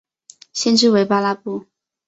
[0.51, 1.67] 县治为巴拉布。